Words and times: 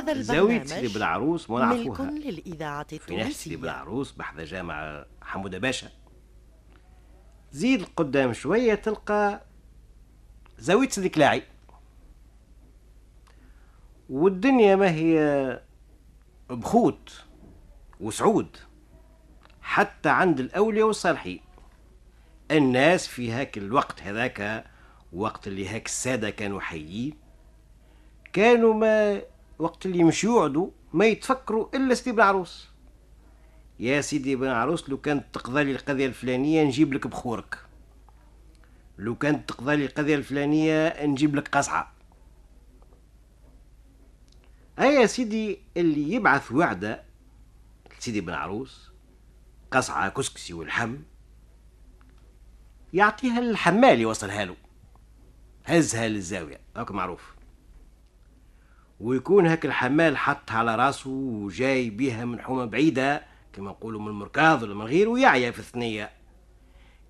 هذا 0.00 0.12
البرنامج 0.12 0.94
بالعروس 0.94 1.50
ما 1.50 1.72
ملك 1.72 2.00
للإذاعة 2.00 2.86
في 2.88 2.94
نفس 2.94 3.08
سيدي 3.08 3.22
التونسية. 3.22 3.56
بالعروس 3.56 4.12
بحذا 4.12 4.44
جامع 4.44 5.04
حمودة 5.22 5.58
باشا. 5.58 5.88
زيد 7.52 7.86
قدام 7.96 8.32
شوية 8.32 8.74
تلقى 8.74 9.40
زاوية 10.58 10.88
سيدي 10.88 11.08
كلاعي. 11.08 11.42
والدنيا 14.10 14.76
ما 14.76 14.90
هي 14.90 15.60
بخوت 16.50 17.24
وسعود 18.00 18.56
حتى 19.62 20.08
عند 20.08 20.40
الأولياء 20.40 20.86
والصالحين. 20.86 21.40
الناس 22.50 23.06
في 23.06 23.32
هاك 23.32 23.58
الوقت 23.58 24.02
هذاك 24.02 24.64
وقت 25.12 25.46
اللي 25.46 25.68
هاك 25.68 25.86
السادة 25.86 26.30
كانوا 26.30 26.60
حيين 26.60 27.16
كانوا 28.32 28.74
ما 28.74 29.22
وقت 29.60 29.86
اللي 29.86 30.04
مش 30.04 30.24
يقعدوا 30.24 30.70
ما 30.92 31.06
يتفكروا 31.06 31.76
إلا 31.76 31.94
سيدي 31.94 32.12
بن 32.12 32.20
عروس. 32.20 32.68
يا 33.78 34.00
سيدي 34.00 34.36
بن 34.36 34.48
عروس 34.48 34.88
لو 34.88 34.98
كانت 34.98 35.24
تقضى 35.32 35.64
لي 35.64 35.72
القضية 35.72 36.06
الفلانية 36.06 36.64
نجيب 36.64 36.94
لك 36.94 37.06
بخورك. 37.06 37.58
لو 38.98 39.14
كانت 39.14 39.48
تقضى 39.48 39.76
لي 39.76 39.84
القضية 39.84 40.14
الفلانية 40.14 41.06
نجيب 41.06 41.36
لك 41.36 41.48
قصعة. 41.48 41.92
أي 44.78 44.94
يا 44.94 45.06
سيدي 45.06 45.58
اللي 45.76 46.12
يبعث 46.12 46.52
وعدة 46.52 47.02
لسيدي 47.98 48.20
بن 48.20 48.32
عروس؟ 48.32 48.90
قصعة 49.70 50.08
كسكسي 50.08 50.52
والحم. 50.52 50.96
يعطيها 52.92 53.40
للحمال 53.40 54.00
يوصلها 54.00 54.44
له. 54.44 54.56
هزها 55.64 56.08
للزاوية 56.08 56.60
هاك 56.76 56.90
معروف. 56.90 57.39
ويكون 59.00 59.46
هاك 59.46 59.66
الحمال 59.66 60.16
حطها 60.16 60.58
على 60.58 60.76
راسه 60.76 61.10
وجاي 61.10 61.90
بيها 61.90 62.24
من 62.24 62.40
حومة 62.40 62.64
بعيدة 62.64 63.22
كما 63.52 63.70
نقولوا 63.70 64.00
من 64.00 64.08
المركاض 64.08 64.62
ولا 64.62 64.74
من 64.74 64.82
غير 64.82 65.08
ويعيا 65.08 65.50
في 65.50 65.58
الثنية. 65.58 66.10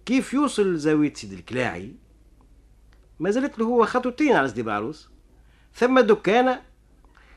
كيف 0.07 0.35
يوصل 0.35 0.75
لزاوية 0.75 1.15
سيدي 1.15 1.35
الكلاعي؟ 1.35 1.95
ما 3.21 3.31
زالت 3.31 3.59
له 3.59 3.65
هو 3.67 3.87
خطوتين 3.87 4.37
على 4.37 4.49
سيدي 4.49 4.63
بعروس 4.63 5.11
ثم 5.75 6.01
دكانة 6.01 6.63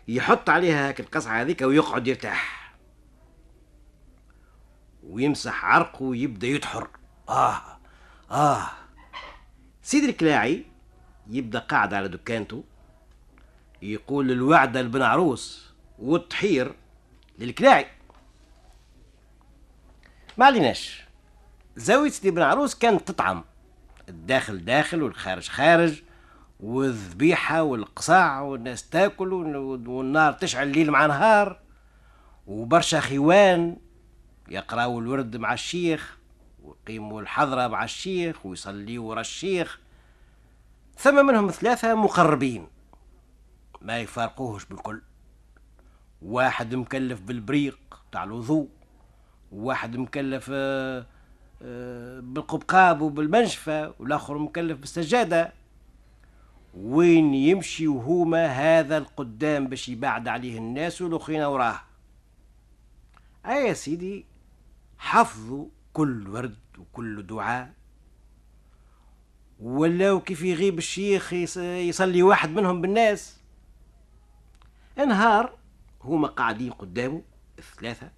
يحط 0.08 0.50
عليها 0.50 0.90
هاك 0.90 1.00
القصعة 1.00 1.42
هذيك 1.42 1.62
ويقعد 1.62 2.08
يرتاح. 2.08 2.74
ويمسح 5.04 5.66
عرقه 5.66 6.04
ويبدأ 6.04 6.48
يتحر 6.48 6.88
آه 7.30 7.62
آه. 8.32 8.70
سيدي 9.82 10.10
الكلاعي 10.10 10.66
يبدأ 11.30 11.60
قاعد 11.60 11.94
على 11.94 12.08
دكانته. 12.08 12.64
يقول 13.84 14.32
الوعدة 14.32 14.82
لبن 14.82 15.02
عروس 15.02 15.74
والتحير 16.00 16.76
للكلاعي. 17.40 17.86
ما 20.38 20.46
عليناش. 20.46 21.04
زاوية 21.76 22.10
سيدي 22.10 22.32
بن 22.32 22.42
عروس 22.42 22.76
كانت 22.76 23.08
تطعم. 23.08 23.44
الداخل 24.10 24.66
داخل 24.66 25.04
والخارج 25.04 25.48
خارج 25.48 26.02
والذبيحة 26.60 27.64
والقصاع 27.64 28.42
والناس 28.42 28.90
تاكل 28.90 29.34
والنار 29.88 30.34
تشعل 30.34 30.68
ليل 30.68 30.92
مع 30.92 31.06
نهار 31.06 31.60
وبرشا 32.48 33.00
خوان 33.00 33.78
يقراوا 34.50 35.02
الورد 35.02 35.38
مع 35.38 35.54
الشيخ 35.54 36.18
ويقيموا 36.64 37.22
الحضرة 37.22 37.68
مع 37.68 37.84
الشيخ 37.84 38.46
ويصليوا 38.46 39.10
ورا 39.10 39.22
الشيخ. 39.22 39.80
ثم 40.98 41.26
منهم 41.26 41.50
ثلاثة 41.50 41.96
مقربين. 41.96 42.73
ما 43.84 44.00
يفارقوهش 44.00 44.66
بالكل. 44.66 45.02
واحد 46.22 46.76
مكلف 46.76 47.22
بالبريق 47.22 47.80
تاع 48.12 48.24
الوضوء 48.24 48.70
وواحد 49.52 49.96
مكلف 49.98 50.50
آه، 50.54 51.06
آه، 51.62 52.20
بالقبقاب 52.20 53.02
وبالمنشفة 53.02 53.94
والآخر 54.00 54.38
مكلف 54.38 54.80
بالسجادة. 54.80 55.54
وين 56.78 57.34
يمشي 57.34 57.88
وهما 57.88 58.46
هذا 58.48 58.98
القدام 58.98 59.68
باش 59.68 59.90
يبعد 59.90 60.28
عليه 60.28 60.58
الناس 60.58 61.02
والأخرين 61.02 61.42
وراه؟ 61.42 61.80
أي 63.46 63.68
يا 63.68 63.74
سيدي 63.74 64.26
حفظوا 64.98 65.66
كل 65.94 66.28
ورد 66.30 66.56
وكل 66.80 67.28
دعاء. 67.28 67.74
ولاو 69.60 70.20
كيف 70.20 70.42
يغيب 70.42 70.78
الشيخ 70.78 71.34
يص- 71.34 71.58
يصلي 71.58 72.24
واحد 72.24 72.50
منهم 72.50 72.82
بالناس؟ 72.82 73.38
نهار 74.98 75.58
هما 76.02 76.28
قاعدين 76.28 76.72
قدامه 76.72 77.22
الثلاثة. 77.60 78.12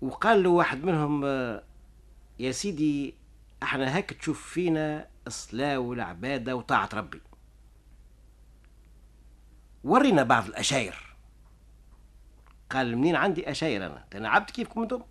وقال 0.00 0.42
له 0.42 0.50
واحد 0.50 0.84
منهم 0.84 1.24
آه، 1.24 1.64
يا 2.38 2.52
سيدي 2.52 3.14
إحنا 3.62 3.96
هاك 3.96 4.10
تشوف 4.12 4.46
فينا 4.48 5.08
الصلاة 5.26 5.78
والعبادة 5.78 6.56
وطاعة 6.56 6.88
ربي. 6.94 7.20
ورينا 9.84 10.22
بعض 10.22 10.46
الأشاير. 10.46 11.16
قال 12.70 12.96
منين 12.96 13.16
عندي 13.16 13.50
أشاير 13.50 13.86
أنا؟ 13.86 14.04
أنا 14.14 14.28
عبد 14.28 14.50
كيفكم 14.50 14.82
أنتم. 14.82 15.02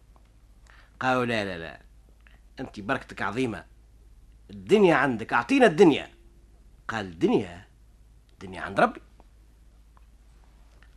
قالوا 0.99 1.25
لا 1.25 1.45
لا 1.45 1.57
لا 1.57 1.81
أنت 2.59 2.79
بركتك 2.79 3.21
عظيمة. 3.21 3.65
الدنيا 4.49 4.95
عندك 4.95 5.33
أعطينا 5.33 5.65
الدنيا. 5.65 6.09
قال 6.87 7.05
الدنيا؟ 7.05 7.70
الدنيا 8.43 8.61
عند 8.61 8.79
ربي. 8.79 9.01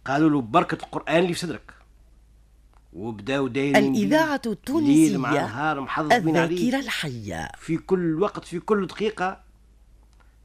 قالوا 0.05 0.31
له 0.31 0.41
بركة 0.41 0.84
القرآن 0.84 1.16
اللي 1.16 1.34
في 1.34 1.41
صدرك. 1.41 1.75
وبداو 2.93 3.49
دايرين 3.49 3.94
الإذاعة 3.94 4.41
ليل 4.69 5.19
مع 5.19 5.31
التونسية 5.32 5.47
نهار 5.47 5.87
عليه 5.88 6.16
الذاكرة 6.16 6.81
الحية. 6.81 7.50
في 7.59 7.77
كل 7.77 8.22
وقت 8.22 8.44
في 8.44 8.60
كل 8.60 8.87
دقيقة. 8.87 9.41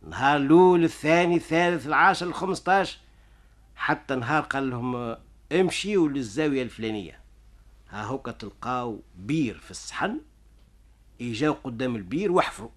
نهار 0.09 0.37
الأول 0.37 0.83
الثاني 0.83 1.35
الثالث 1.35 1.87
العاشر 1.87 2.27
الخمسطاش. 2.27 2.99
حتى 3.75 4.15
نهار 4.15 4.43
قال 4.43 4.69
لهم 4.69 5.17
امشيوا 5.51 6.09
للزاوية 6.09 6.63
الفلانية. 6.63 7.19
ها 7.89 8.03
هوكا 8.03 8.31
تلقاو 8.31 9.01
بير 9.17 9.57
في 9.57 9.71
الصحن. 9.71 10.19
يجاو 11.19 11.53
قدام 11.53 11.95
البير 11.95 12.31
وحفروا. 12.31 12.69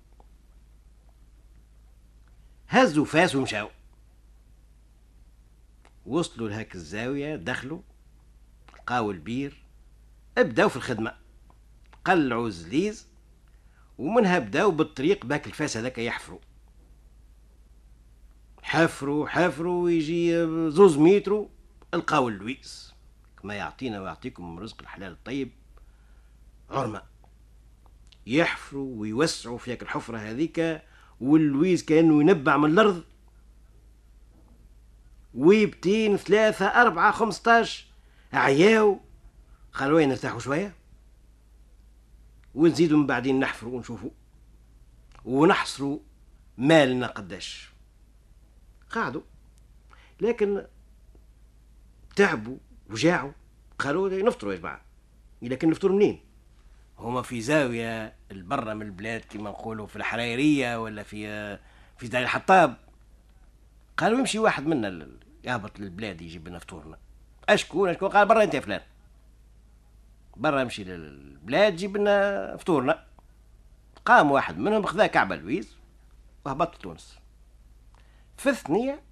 هزوا 2.69 3.05
فاس 3.05 3.35
ومشاو. 3.35 3.69
وصلوا 6.07 6.49
لهاك 6.49 6.75
الزاوية 6.75 7.37
دخلوا 7.37 7.81
لقاو 8.75 9.11
البير 9.11 9.63
أبداو 10.39 10.69
في 10.69 10.77
الخدمة 10.77 11.15
قلعوا 12.05 12.51
زليز 12.51 13.09
ومنها 13.99 14.39
بداو 14.39 14.71
بالطريق 14.71 15.27
باك 15.27 15.47
الفاس 15.47 15.77
هذاك 15.77 15.99
يحفروا. 15.99 16.39
حفروا 18.63 19.29
حفروا 19.29 19.85
ويجي 19.85 20.47
زوز 20.71 20.99
مترو 20.99 21.51
لقاو 21.95 22.29
اللويس. 22.29 22.95
كما 23.43 23.55
يعطينا 23.55 24.01
ويعطيكم 24.01 24.59
رزق 24.59 24.81
الحلال 24.81 25.13
الطيب 25.13 25.53
عرمة. 26.71 27.03
يحفروا 28.27 29.01
ويوسعوا 29.01 29.59
في 29.59 29.83
الحفرة 29.83 30.19
هذيك 30.19 30.83
واللويس 31.21 31.85
كأنه 31.85 32.21
ينبع 32.21 32.57
من 32.57 32.71
الأرض. 32.71 33.05
ويبتين 35.35 36.17
ثلاثة 36.17 36.67
أربعة 36.67 37.13
خمسطاش. 37.13 37.87
عياو. 38.33 39.01
قالوا 39.73 40.05
نرتاحوا 40.05 40.41
شوية. 40.41 40.75
ونزيدوا 42.55 42.99
من 42.99 43.07
بعدين 43.07 43.41
نحفروا 43.41 43.77
ونشوفوا. 43.77 44.11
ونحصروا 45.25 45.99
مالنا 46.59 47.07
قداش. 47.07 47.71
قعدوا. 48.91 49.23
لكن 50.21 50.67
تعبوا 52.17 52.57
وجاعوا. 52.91 53.33
قالوا 53.79 54.23
نفطروا 54.23 54.53
يا 54.53 54.59
جماعة. 54.59 54.81
لكن 55.43 55.71
نفطروا 55.71 55.97
منين؟ 55.97 56.21
هما 56.99 57.23
في 57.23 57.41
زاوية 57.41 58.15
البرة 58.31 58.75
من 58.75 58.83
البلاد 58.83 59.25
كما 59.31 59.51
نقولوا 59.51 59.87
في 59.87 59.97
الحريرية 59.97 60.83
ولا 60.83 61.03
في 61.03 61.59
في 61.99 62.09
دار 62.09 62.23
الحطاب. 62.23 62.77
قالوا 63.97 64.19
يمشي 64.19 64.39
واحد 64.39 64.67
منا 64.67 65.07
يهبط 65.45 65.81
للبلاد 65.81 66.21
يجيب 66.21 66.49
لنا 66.49 66.59
فطورنا 66.59 66.99
اشكون 67.49 67.89
اشكون 67.89 68.09
قال 68.09 68.29
برا 68.29 68.43
أنت 68.43 68.55
يا 68.55 68.61
فلان. 68.61 68.81
برا 70.37 70.63
امشي 70.63 70.85
للبلاد 70.85 71.77
جيب 71.77 71.97
لنا 71.97 72.57
فطورنا. 72.57 73.07
قام 74.05 74.31
واحد 74.31 74.59
منهم 74.59 74.87
خذا 74.87 75.07
كعبة 75.07 75.37
لويز 75.37 75.77
وهبط 76.45 76.77
لتونس 76.77 77.19
في 78.37 78.51
الثنية 78.51 79.03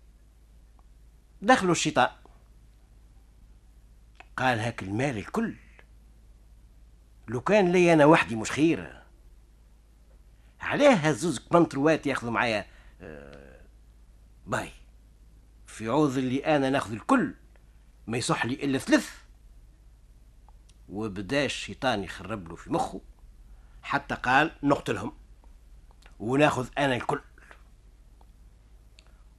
دخلوا 1.42 1.72
الشيطان 1.72 2.08
قال 4.36 4.58
هاك 4.58 4.82
المال 4.82 5.18
الكل. 5.18 5.56
لو 7.28 7.40
كان 7.40 7.72
لي 7.72 7.92
أنا 7.92 8.04
وحدي 8.04 8.36
مش 8.36 8.50
خير. 8.50 9.02
علاه 10.60 10.94
هزوز 10.94 11.38
كمنتروات 11.38 12.06
ياخذوا 12.06 12.32
معايا 12.32 12.66
آه، 13.00 13.60
باي. 14.46 14.70
في 15.80 15.88
عوض 15.88 16.18
اللي 16.18 16.56
أنا 16.56 16.70
ناخذ 16.70 16.92
الكل. 16.92 17.34
ما 18.06 18.18
يصح 18.18 18.46
لي 18.46 18.54
إلا 18.54 18.78
ثلاث 18.78 19.10
وبدا 20.88 21.44
الشيطان 21.44 22.04
يخرب 22.04 22.48
له 22.48 22.56
في 22.56 22.72
مخه. 22.72 23.00
حتى 23.82 24.14
قال 24.14 24.50
نقتلهم. 24.62 25.12
وناخذ 26.18 26.68
أنا 26.78 26.96
الكل. 26.96 27.20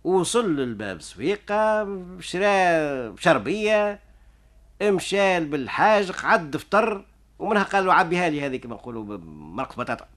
وصل 0.03 0.55
للباب 0.55 1.01
سويقة 1.01 1.87
شرا 2.19 3.15
شربية 3.15 3.99
مشى 4.81 5.39
بالحاج 5.39 6.11
قعد 6.11 6.57
فطر 6.57 7.05
ومنها 7.39 7.63
قال 7.63 7.85
له 7.85 7.93
عبيها 7.93 8.29
لي 8.29 8.45
هذه 8.45 8.57
كما 8.57 8.75
نقولوا 8.75 9.17
مرقة 9.25 9.75
بطاطا. 9.75 10.07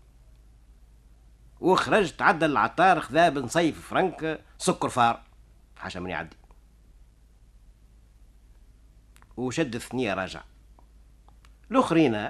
وخرج 1.61 2.13
تعدى 2.13 2.47
العطار 2.47 3.01
خذا 3.01 3.29
بن 3.29 3.49
صيف 3.49 3.89
فرنك 3.89 4.41
سكر 4.59 4.89
فار. 4.89 5.34
حاشا 5.77 5.99
من 5.99 6.11
يعدي. 6.11 6.37
وشد 9.37 9.75
الثنية 9.75 10.15
راجع. 10.15 10.43
الاخرين 11.71 12.29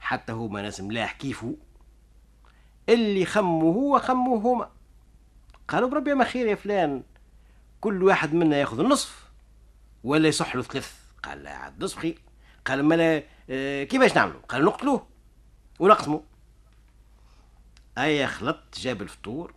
حتى 0.00 0.32
هما 0.32 0.62
ناس 0.62 0.80
ملاح 0.80 1.12
كيفو 1.12 1.54
اللي 2.88 3.26
خمو 3.26 3.72
هو 3.72 3.98
خمو 3.98 4.36
هما. 4.36 4.70
قالوا 5.68 5.88
بربي 5.88 6.14
ما 6.14 6.24
خير 6.24 6.46
يا 6.46 6.54
فلان 6.54 7.02
كل 7.80 8.02
واحد 8.02 8.34
منا 8.34 8.56
ياخذ 8.56 8.80
النصف 8.80 9.30
ولا 10.04 10.28
يصح 10.28 10.56
له 10.56 10.62
ثلاث. 10.62 10.94
قال 11.22 11.42
لا 11.42 11.56
عاد 11.56 11.84
نصف 11.84 11.98
خير. 11.98 12.18
قال 12.64 12.82
ما 12.82 13.22
آه 13.50 13.84
كيفاش 13.84 14.16
نعملوا؟ 14.16 14.40
قال 14.40 14.64
نقتلوه 14.64 15.06
ونقسموا. 15.78 16.20
ايا 17.98 18.26
خلط 18.26 18.58
جاب 18.78 19.02
الفطور 19.02 19.54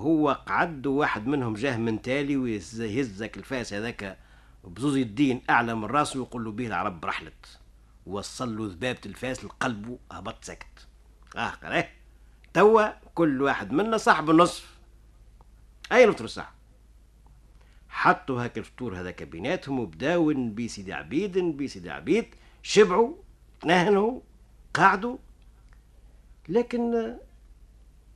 هو 0.00 0.44
قعد 0.46 0.86
وواحد 0.86 1.26
منهم 1.26 1.54
جاه 1.54 1.76
من 1.76 2.02
تالي 2.02 2.36
ويهزك 2.36 3.36
الفاس 3.36 3.74
هذاك 3.74 4.18
بزوز 4.64 4.96
الدين 4.96 5.42
أعلى 5.50 5.74
من 5.74 5.84
راسه 5.84 6.20
ويقول 6.20 6.44
له 6.44 6.52
به 6.52 6.66
العرب 6.66 7.04
رحلت. 7.04 7.58
وصل 8.06 8.56
له 8.56 8.66
ذبابة 8.66 9.00
الفاس 9.06 9.44
لقلبه 9.44 9.98
هبط 10.12 10.44
سكت 10.44 10.86
آه 11.36 11.48
قال 11.48 11.72
إيه 11.72 11.90
توا 12.54 12.88
كل 13.14 13.42
واحد 13.42 13.72
منا 13.72 13.96
صاحب 13.96 14.30
النصف. 14.30 14.78
اي 15.92 16.06
نفطر 16.06 16.24
الساعة؟ 16.24 16.54
حطوا 17.88 18.44
هاك 18.44 18.58
الفطور 18.58 19.00
هذاك 19.00 19.22
بيناتهم 19.22 19.80
وبداو 19.80 20.32
بسيدي 20.34 20.92
عبيد 20.92 21.38
بسيدي 21.38 21.90
عبيد 21.90 22.34
شبعوا 22.62 23.14
تنهنوا 23.60 24.20
قعدوا. 24.74 25.18
لكن 26.48 27.16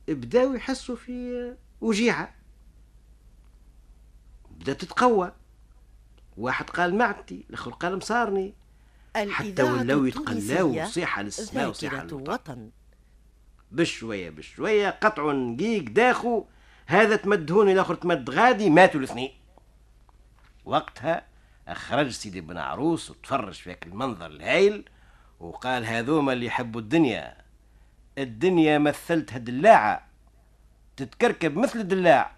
بداو 0.07 0.53
يحسوا 0.53 0.95
في 0.95 1.55
وجيعة. 1.81 2.33
بدأت 4.51 4.81
تتقوى. 4.81 5.31
واحد 6.37 6.69
قال 6.69 6.97
معدتي 6.97 7.45
الآخر 7.49 7.71
قال 7.71 7.97
مصارني. 7.97 8.53
حتى 9.15 9.63
ولاو 9.63 10.05
يتقلاو 10.05 10.85
صيحة 10.85 11.21
للسماء 11.21 11.69
وصيحة 11.69 12.03
للوطن 12.03 12.69
بشوية 13.71 14.29
بشوية 14.29 14.89
قطعوا 14.89 15.33
نقيق 15.33 15.83
داخو. 15.89 16.45
هذا 16.85 17.15
تمد 17.15 17.51
هون 17.51 17.69
الآخر 17.69 17.95
تمد 17.95 18.29
غادي 18.29 18.69
ماتوا 18.69 18.99
الاثنين 18.99 19.31
وقتها 20.65 21.25
أخرج 21.67 22.09
سيدي 22.09 22.41
بن 22.41 22.57
عروس 22.57 23.11
وتفرج 23.11 23.53
في 23.53 23.77
المنظر 23.85 24.25
الهايل 24.25 24.89
وقال 25.39 25.85
هذوما 25.85 26.33
اللي 26.33 26.45
يحبوا 26.45 26.81
الدنيا. 26.81 27.37
الدنيا 28.17 28.77
مثلتها 28.77 29.37
دلاعة. 29.37 30.04
تتكركب 30.97 31.57
مثل 31.57 31.79
الدلاع. 31.79 32.31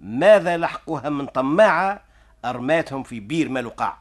ماذا 0.00 0.56
لحقوها 0.56 1.08
من 1.08 1.26
طماعة 1.26 2.04
أرماتهم 2.44 3.02
في 3.02 3.20
بير 3.20 3.48
ملقاع 3.48 3.98